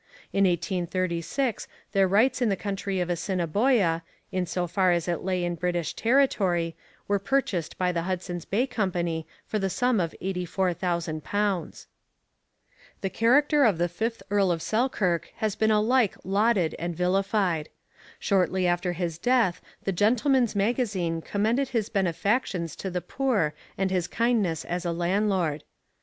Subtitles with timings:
[0.33, 5.43] In 1836 their rights in the country of Assiniboia, in so far as it lay
[5.45, 6.75] in British territory,
[7.07, 11.85] were purchased by the Hudson's Bay Company for the sum of £84,000.
[13.01, 17.69] The character of the fifth Earl of Selkirk has been alike lauded and vilified.
[18.17, 24.07] Shortly after his death the Gentleman's Magazine commended his benefactions to the poor and his
[24.07, 25.63] kindness as a landlord.